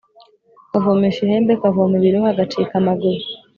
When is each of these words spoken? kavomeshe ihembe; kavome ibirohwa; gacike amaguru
kavomeshe 0.71 1.19
ihembe; 1.23 1.53
kavome 1.61 1.93
ibirohwa; 1.97 2.37
gacike 2.37 2.73
amaguru 2.81 3.23